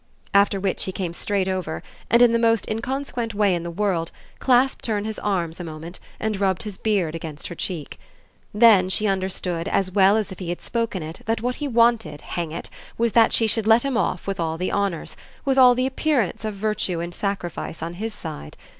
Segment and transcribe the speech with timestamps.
[0.33, 4.09] After which he came straight over and, in the most inconsequent way in the world,
[4.39, 7.99] clasped her in his arms a moment and rubbed his beard against her cheek.
[8.51, 12.21] Then she understood as well as if he had spoken it that what he wanted,
[12.21, 12.67] hang it,
[12.97, 16.43] was that she should let him off with all the honours with all the appearance
[16.45, 18.57] of virtue and sacrifice on his side.